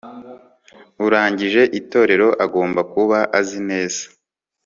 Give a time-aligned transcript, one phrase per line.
[1.05, 4.03] urangije itorero agomba kuba azi neza